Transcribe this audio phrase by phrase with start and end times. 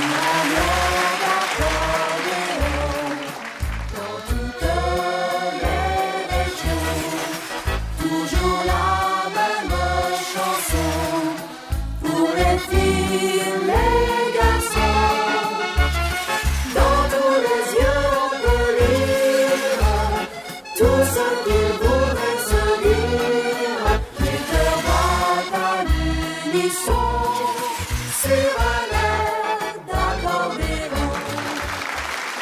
[0.00, 0.87] Toujours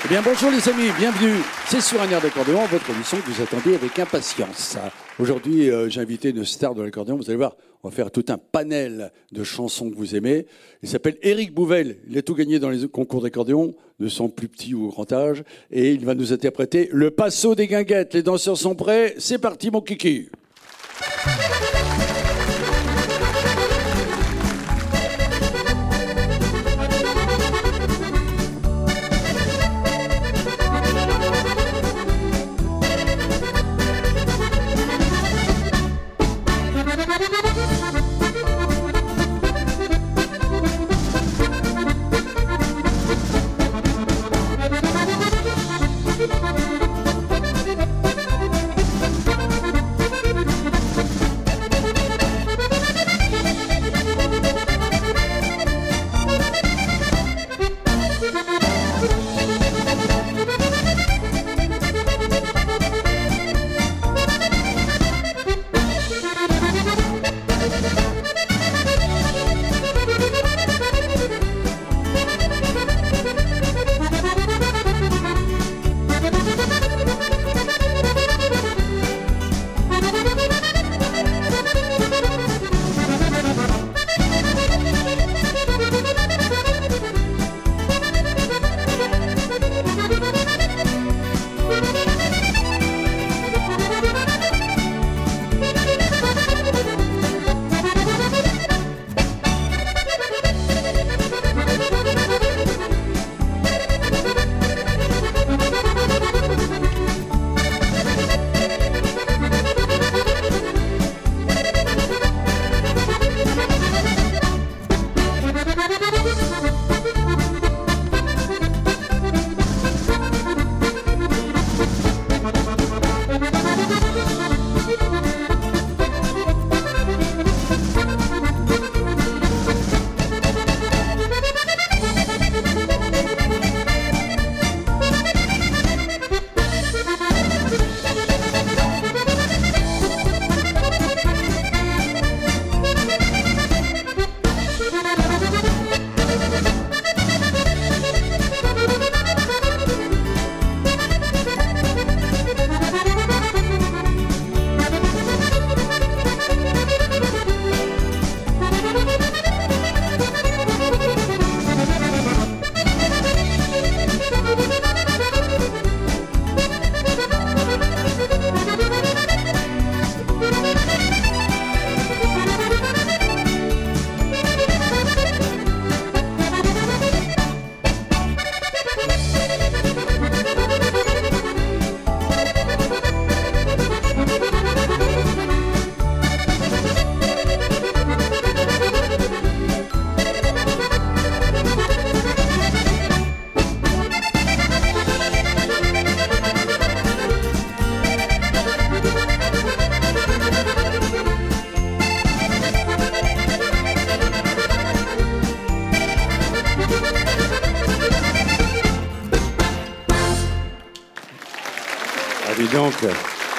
[0.07, 1.43] Eh bien, bonjour les amis, bienvenue.
[1.67, 4.79] C'est sur un air d'accordéon, votre émission que vous attendez avec impatience.
[5.19, 7.17] Aujourd'hui, euh, j'ai invité une star de l'accordéon.
[7.17, 10.47] Vous allez voir, on va faire tout un panel de chansons que vous aimez.
[10.85, 11.97] Il s'appelle Éric Bouvel.
[12.09, 15.43] Il a tout gagné dans les concours d'accordéon, de son plus petit ou grand âge.
[15.73, 18.15] Et il va nous interpréter le passo des guinguettes.
[18.15, 19.17] Les danseurs sont prêts.
[19.19, 20.29] C'est parti, mon kiki.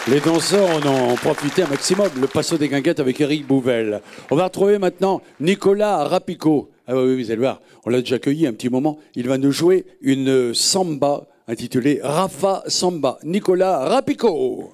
[0.09, 2.07] Les danseurs en ont profité un maximum.
[2.19, 4.01] Le passo des guinguettes avec Eric Bouvel.
[4.31, 6.69] On va retrouver maintenant Nicolas Rapico.
[6.87, 8.97] Ah oui, vous allez voir, on l'a déjà accueilli un petit moment.
[9.15, 13.19] Il va nous jouer une samba intitulée Rafa Samba.
[13.23, 14.71] Nicolas Rapico.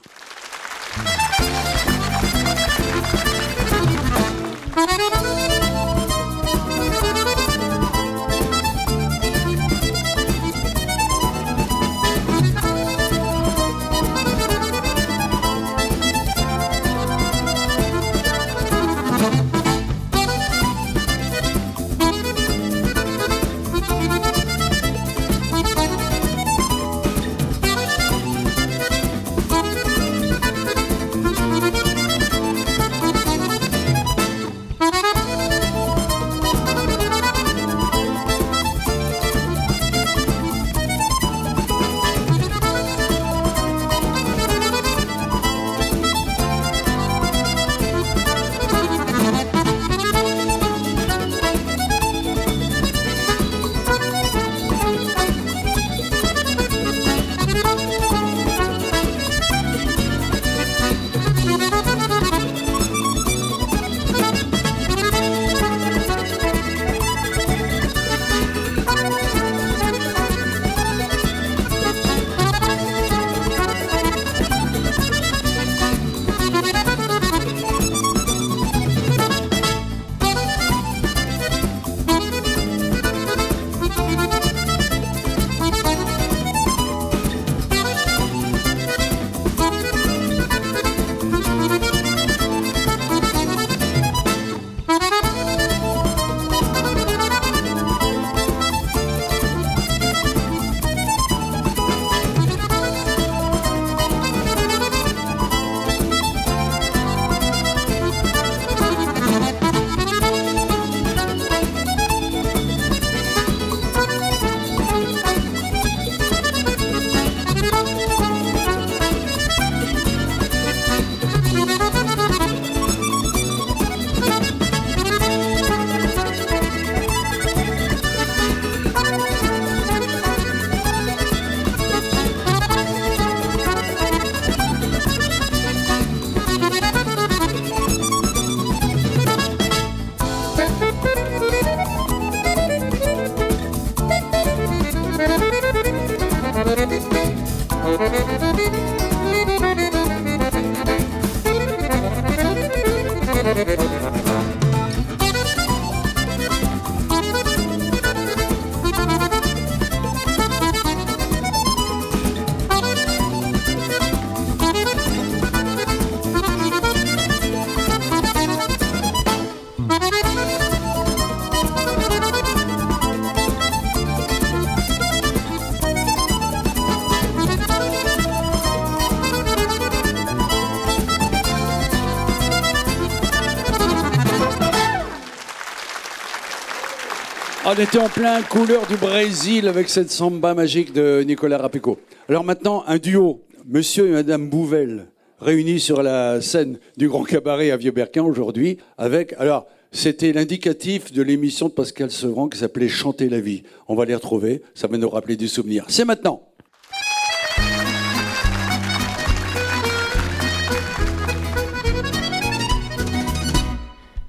[187.75, 191.97] On était en plein couleur du Brésil avec cette samba magique de Nicolas Rapico.
[192.29, 195.07] Alors maintenant, un duo, monsieur et madame Bouvel,
[195.39, 201.23] réunis sur la scène du Grand Cabaret à Vieux-Berquin aujourd'hui, avec, alors, c'était l'indicatif de
[201.23, 203.63] l'émission de Pascal Sevran qui s'appelait Chanter la vie.
[203.87, 205.85] On va les retrouver, ça va nous rappeler des souvenirs.
[205.87, 206.43] C'est maintenant.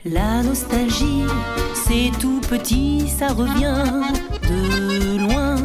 [0.06, 1.24] La nostalgie,
[1.94, 3.84] c'est tout petit, ça revient
[4.50, 5.56] de loin.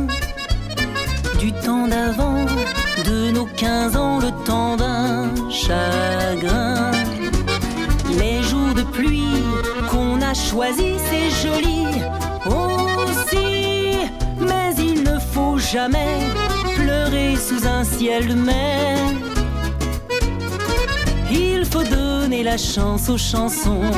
[1.40, 2.46] Du temps d'avant,
[3.06, 6.92] de nos 15 ans, le temps d'un chagrin.
[8.20, 9.44] Les jours de pluie
[9.90, 11.86] qu'on a choisis, c'est joli
[12.46, 13.98] aussi.
[14.50, 16.16] Mais il ne faut jamais
[16.76, 18.98] pleurer sous un ciel de mer.
[21.32, 23.92] Il faut donner la chance aux chansons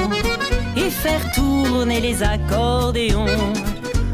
[0.78, 3.26] et faire tourner les accordéons.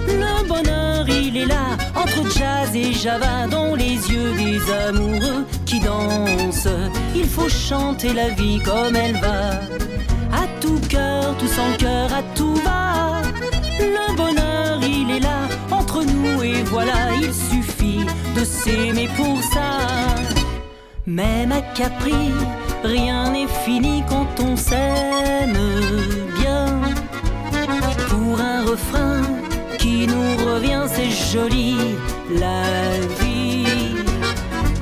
[0.08, 5.80] Le bonheur, il est là, entre jazz et java, dans les yeux des amoureux qui
[5.80, 6.70] dansent.
[7.16, 9.60] Il faut chanter la vie comme elle va,
[10.34, 13.22] à tout cœur, tout sans cœur, à tout va.
[13.80, 15.42] Le bonheur, il est là,
[15.72, 18.06] entre nous, et voilà, il suffit
[18.36, 19.80] de s'aimer pour ça.
[21.06, 22.32] Même à Capri,
[22.84, 25.58] rien n'est fini quand on s'aime
[26.38, 26.47] bien.
[29.80, 31.78] Qui nous revient, c'est joli,
[32.30, 32.64] la
[33.22, 33.96] vie.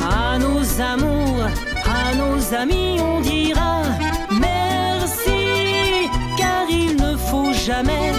[0.02, 1.44] À nos amours,
[1.86, 3.84] à nos amis, on dira
[4.32, 8.12] merci, car il ne faut jamais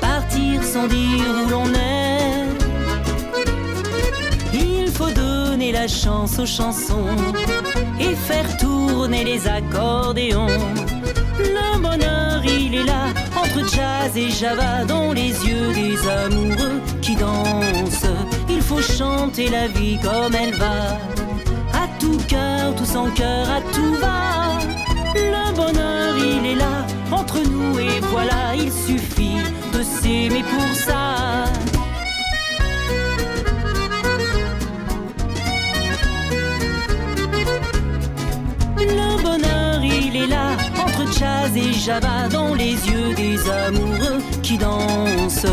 [0.00, 2.46] partir sans dire où l'on est.
[4.54, 7.16] Il faut donner la chance aux chansons
[7.98, 10.46] et faire tourner les accordéons.
[11.40, 13.06] Le bonheur, il est là,
[13.48, 18.14] entre jazz et java, dans les yeux des amoureux qui dansent.
[18.48, 20.98] Il faut chanter la vie comme elle va,
[21.72, 24.58] à tout cœur, tout sans cœur, à tout va.
[25.14, 29.38] Le bonheur, il est là, entre nous, et voilà, il suffit
[29.72, 31.47] de s'aimer pour ça.
[41.18, 45.46] Jazz et java, dans les yeux des amoureux qui dansent.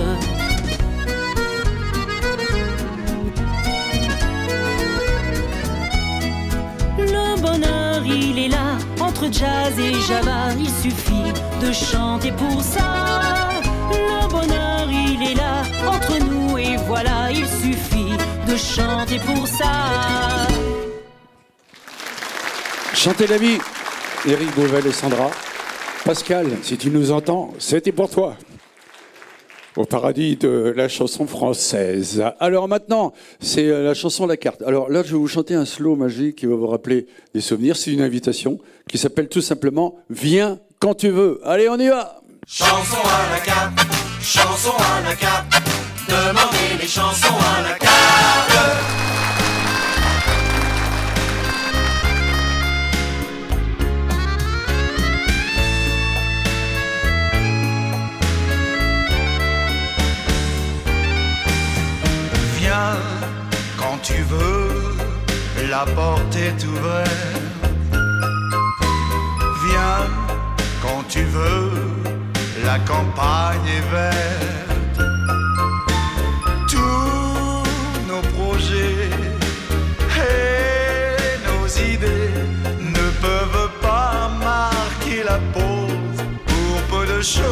[6.97, 11.31] Le bonheur, il est là, entre jazz et java, il suffit
[11.61, 13.49] de chanter pour ça.
[13.91, 18.15] Le bonheur, il est là, entre nous, et voilà, il suffit
[18.47, 19.73] de chanter pour ça.
[22.93, 23.57] Chantez la vie,
[24.27, 25.29] Éric Beauvel et Sandra.
[26.05, 28.37] Pascal, si tu nous entends, c'était pour toi.
[29.75, 32.23] Au paradis de la chanson française.
[32.39, 34.61] Alors maintenant, c'est euh, la chanson La Carte.
[34.61, 37.75] Alors là, je vais vous chanter un slow magique qui va vous rappeler des souvenirs.
[37.75, 41.41] C'est une invitation qui s'appelle tout simplement Viens quand tu veux.
[41.43, 43.79] Allez, on y va Chanson à la carte,
[44.21, 45.47] chanson à la carte,
[46.07, 49.04] demandez les chansons à la carte.
[65.85, 67.09] La porte est ouverte.
[69.65, 70.07] Viens
[70.81, 71.71] quand tu veux,
[72.63, 74.99] la campagne est verte.
[76.69, 77.63] Tous
[78.07, 79.09] nos projets
[80.17, 82.33] et nos idées
[82.79, 87.43] ne peuvent pas marquer la pause pour peu de choses.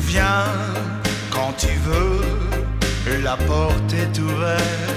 [0.00, 0.46] Viens
[1.30, 4.91] quand tu veux, la porte est ouverte.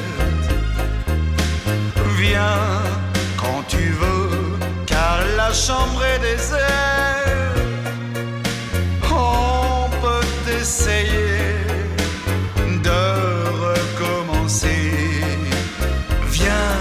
[5.65, 7.55] Chambre est déserte.
[9.11, 10.27] On peut
[10.61, 11.55] essayer
[12.87, 13.01] de
[13.67, 14.85] recommencer.
[16.37, 16.77] Viens,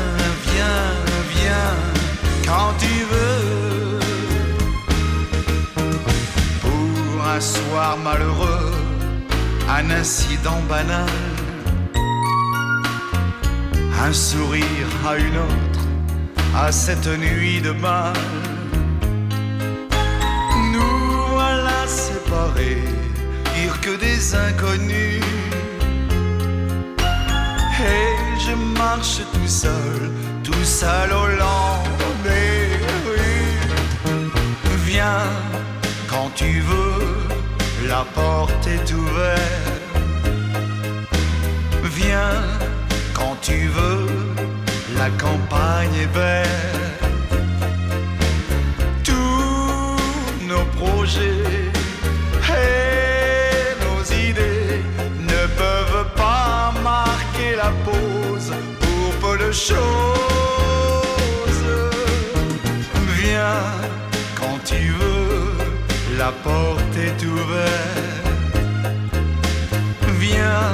[0.48, 0.88] viens,
[1.34, 1.76] viens,
[2.46, 3.98] quand tu veux.
[6.64, 8.72] Pour un soir malheureux,
[9.78, 11.16] un incident banal,
[14.06, 15.84] un sourire à une autre,
[16.54, 18.53] à cette nuit de mal.
[22.44, 22.82] Séparés,
[23.54, 25.22] dire que des inconnus.
[27.80, 30.10] Et je marche tout seul,
[30.42, 31.84] tout seul au long.
[34.86, 35.26] Viens
[36.08, 39.40] quand tu veux, la porte est ouverte.
[41.82, 42.42] Viens
[43.12, 44.06] quand tu veux,
[44.96, 46.53] la campagne est belle.
[59.54, 59.74] Choses.
[63.18, 63.62] Viens
[64.34, 65.52] quand tu veux,
[66.18, 68.42] la porte est ouverte.
[70.18, 70.72] Viens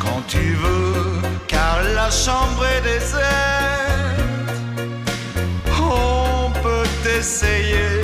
[0.00, 3.30] quand tu veux, car la chambre est déserte.
[5.80, 7.99] On peut essayer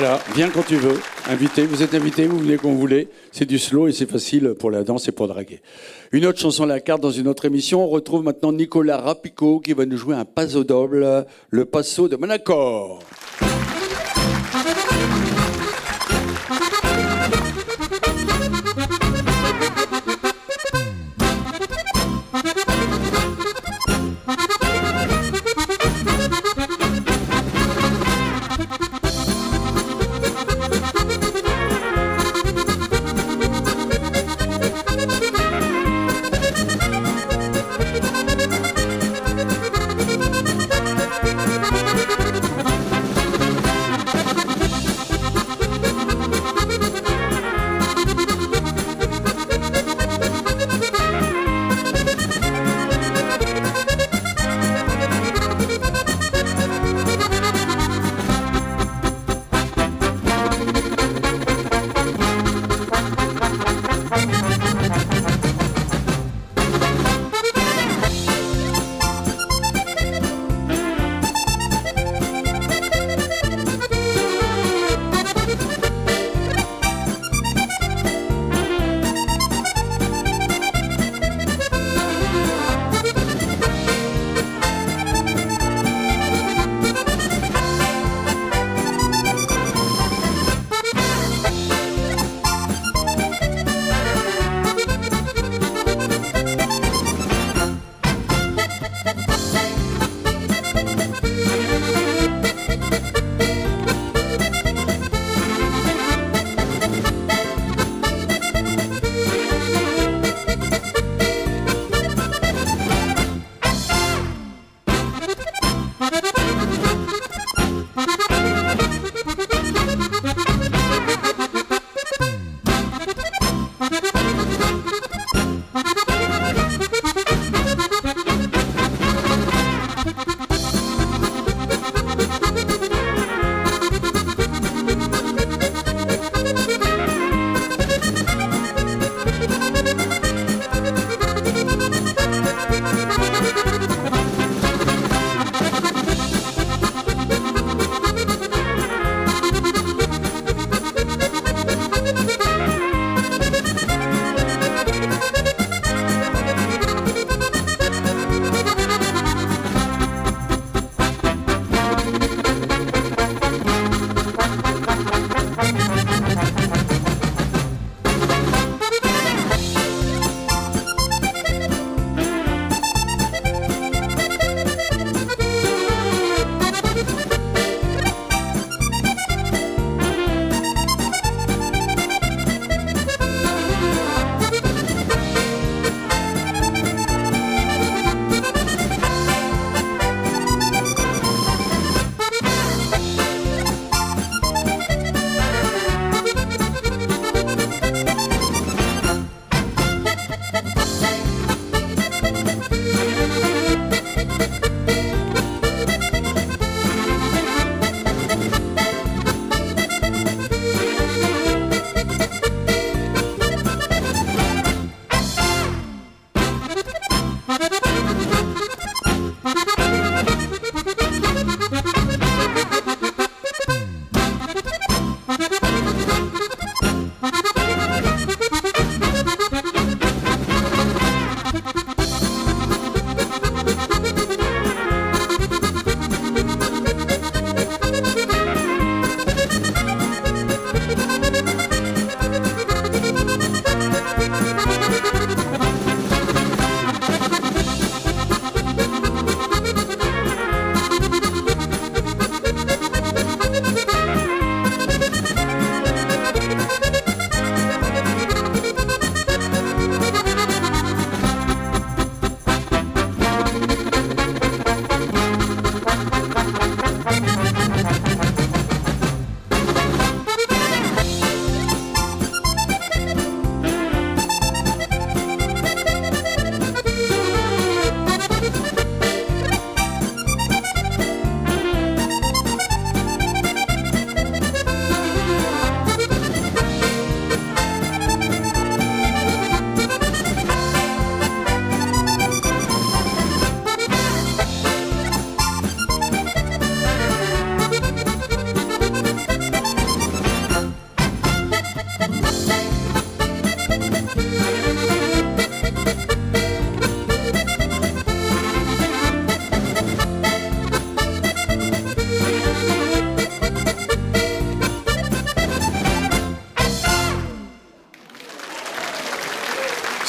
[0.00, 0.98] Voilà, viens quand tu veux.
[1.28, 3.08] Invité, vous êtes invité, vous venez quand vous voulez.
[3.32, 5.60] C'est du slow et c'est facile pour la danse et pour draguer.
[6.10, 7.84] Une autre chanson à la carte dans une autre émission.
[7.84, 12.16] On retrouve maintenant Nicolas Rapico qui va nous jouer un paso doble, le passo de
[12.16, 13.00] Manacor.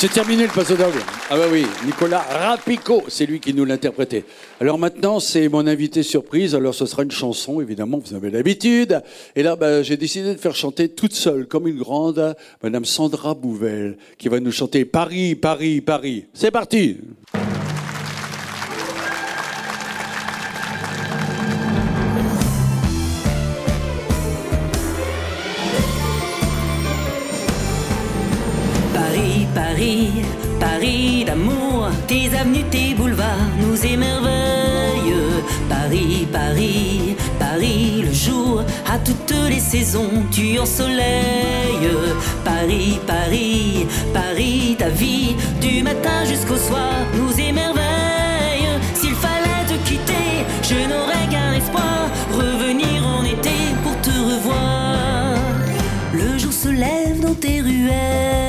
[0.01, 0.95] C'est terminé le passo d'orgue.
[1.29, 4.25] Ah bah oui, Nicolas Rapico, c'est lui qui nous l'a interprété.
[4.59, 6.55] Alors maintenant, c'est mon invité surprise.
[6.55, 8.99] Alors ce sera une chanson, évidemment, vous avez l'habitude.
[9.35, 13.35] Et là, bah, j'ai décidé de faire chanter toute seule, comme une grande, Madame Sandra
[13.35, 16.25] Bouvel, qui va nous chanter Paris, Paris, Paris.
[16.33, 16.97] C'est parti.
[29.81, 30.11] Paris,
[30.59, 35.41] Paris d'amour, tes avenues, tes boulevards nous émerveillent.
[35.67, 41.97] Paris, Paris, Paris, le jour, à toutes les saisons, tu ensoleilles.
[42.45, 48.69] Paris, Paris, Paris, ta vie, du matin jusqu'au soir, nous émerveille.
[48.93, 55.39] S'il fallait te quitter, je n'aurais qu'un espoir, revenir en été pour te revoir.
[56.13, 58.40] Le jour se lève dans tes ruelles,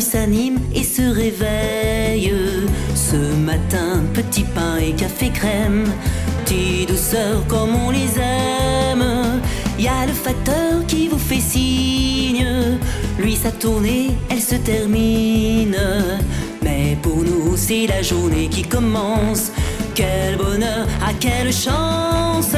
[0.00, 2.32] s'anime et se réveille.
[2.94, 5.84] Ce matin, petit pain et café crème,
[6.44, 9.40] tes douceurs comme on les aime.
[9.78, 12.46] Y a le facteur qui vous fait signe,
[13.18, 15.76] lui sa tournée, elle se termine.
[16.62, 19.50] Mais pour nous, c'est la journée qui commence.
[19.94, 22.56] Quel bonheur, à quelle chance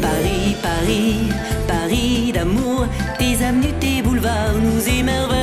[0.00, 1.28] Paris, Paris,
[1.66, 2.86] Paris d'amour
[3.18, 5.39] Tes avenues, tes boulevards nous émerveillent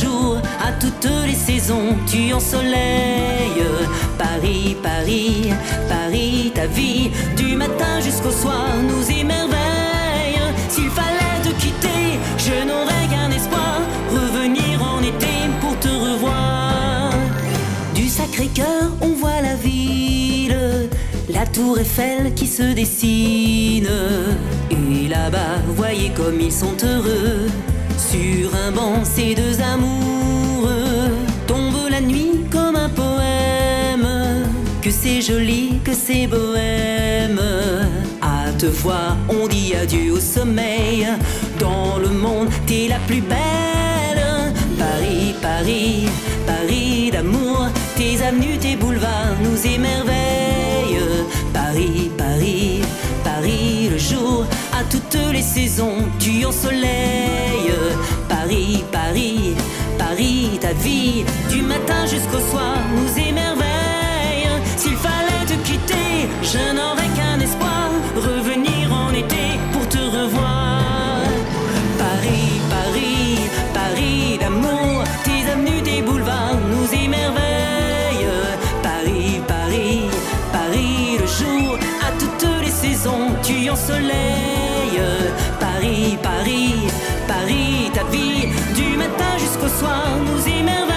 [0.00, 3.64] À toutes les saisons, tu ensoleilles
[4.16, 5.50] Paris, Paris,
[5.88, 13.08] Paris ta vie Du matin jusqu'au soir nous émerveille S'il fallait te quitter, je n'aurais
[13.10, 13.80] qu'un espoir
[14.12, 17.10] Revenir en été pour te revoir
[17.96, 20.88] du Sacré-Cœur, on voit la ville,
[21.28, 23.88] la tour Eiffel qui se dessine.
[24.70, 27.48] Et là-bas, voyez comme ils sont heureux.
[28.10, 31.10] Sur un banc, ces deux amoureux
[31.46, 34.08] tombe la nuit comme un poème.
[34.80, 37.38] Que c'est joli, que c'est bohème.
[38.22, 41.06] À te voir, on dit adieu au sommeil.
[41.60, 44.54] Dans le monde, t'es la plus belle.
[44.78, 46.08] Paris, Paris,
[46.46, 47.66] Paris d'amour,
[47.96, 51.04] tes avenues, tes boulevards nous émerveillent.
[51.52, 52.80] Paris, Paris,
[53.22, 54.46] Paris le jour,
[54.78, 57.74] à toutes les saisons, tu ensoleilles.
[58.28, 59.56] Paris, Paris,
[59.98, 64.48] Paris ta vie, du matin jusqu'au soir nous émerveille.
[64.76, 71.22] S'il fallait te quitter, je n'aurais qu'un espoir, revenir en été pour te revoir.
[71.98, 73.38] Paris, Paris,
[73.74, 78.30] Paris d'amour, tes avenues, tes boulevards nous émerveillent.
[78.82, 80.02] Paris, Paris,
[80.52, 84.37] Paris le jour, à toutes les saisons, tu ensoleilles.
[86.38, 86.86] Paris,
[87.26, 88.46] Paris, ta vie,
[88.76, 90.87] du matin jusqu'au soir nous émerveille.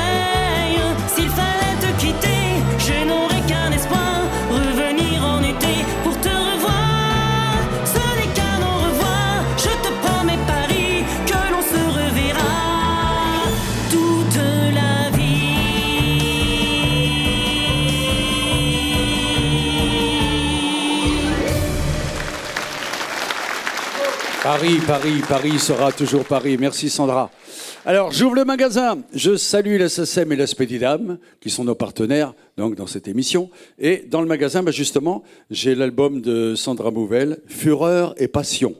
[24.61, 26.55] Paris, Paris, Paris sera toujours Paris.
[26.59, 27.31] Merci Sandra.
[27.83, 28.99] Alors, j'ouvre le magasin.
[29.11, 33.49] Je salue la SACEM et la Spédidam, qui sont nos partenaires donc, dans cette émission.
[33.79, 38.75] Et dans le magasin, bah, justement, j'ai l'album de Sandra Bouvel, Fureur et Passion.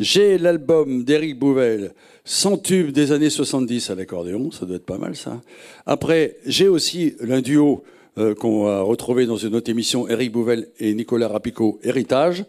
[0.00, 4.98] J'ai l'album d'Éric Bouvel, 100 tubes des années 70 à l'accordéon, ça doit être pas
[4.98, 5.40] mal ça.
[5.86, 7.84] Après, j'ai aussi un duo
[8.18, 12.44] euh, qu'on va retrouver dans une autre émission, Éric Bouvel et Nicolas Rapico, Héritage.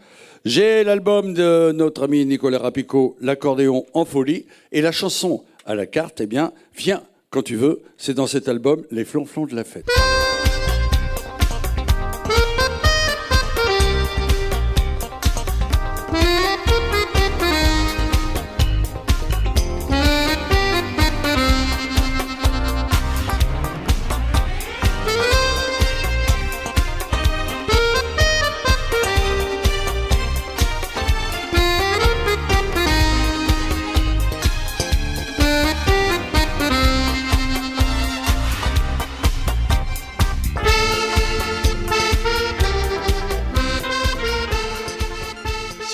[0.46, 5.88] J'ai l'album de notre ami Nicolas Rapico, L'accordéon en folie, et la chanson à la
[5.88, 7.02] carte, eh bien, viens
[7.32, 9.88] quand tu veux, c'est dans cet album, Les flonflons de la fête.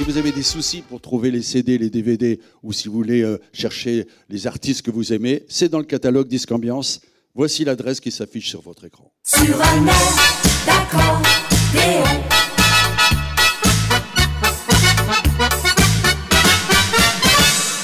[0.01, 3.21] Si vous avez des soucis pour trouver les CD, les DVD, ou si vous voulez
[3.21, 7.01] euh, chercher les artistes que vous aimez, c'est dans le catalogue Disque Ambiance.
[7.35, 9.11] Voici l'adresse qui s'affiche sur votre écran.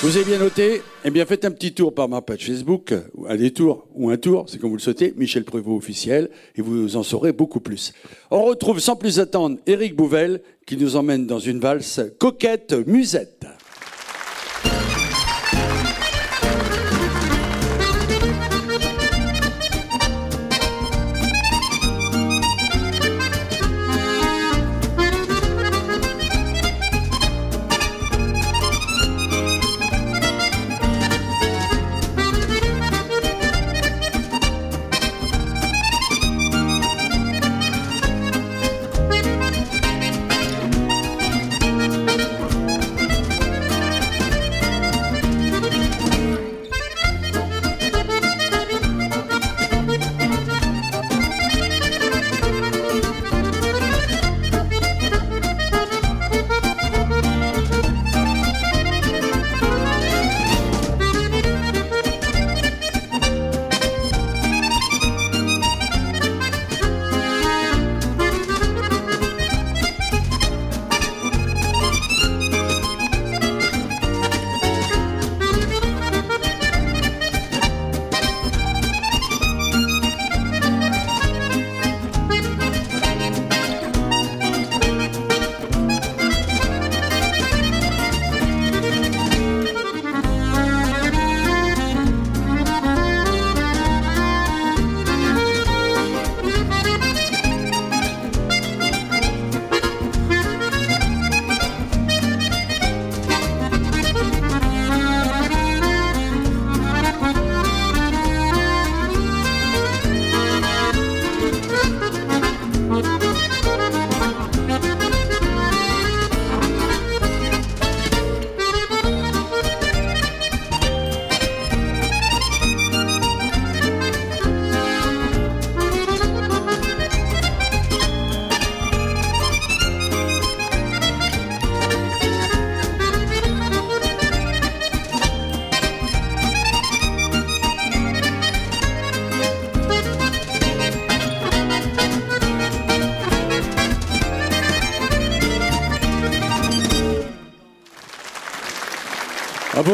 [0.04, 2.94] Vous avez bien noté Eh bien, faites un petit tour par ma page Facebook,
[3.28, 6.96] un détour ou un tour, c'est comme vous le souhaitez, Michel Prévost officiel, et vous
[6.96, 7.94] en saurez beaucoup plus.
[8.30, 13.48] On retrouve sans plus attendre Éric Bouvel, qui nous emmène dans une valse coquette musette.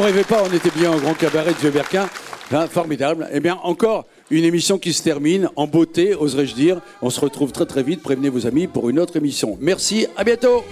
[0.04, 2.10] Rêvez pas, on était bien au grand cabaret de Vieux Berquin.
[2.52, 3.28] Hein, formidable.
[3.32, 6.82] Eh bien, encore une émission qui se termine en beauté, oserais-je dire.
[7.02, 8.04] On se retrouve très très vite.
[8.04, 9.58] Prévenez vos amis pour une autre émission.
[9.60, 10.64] Merci, à bientôt.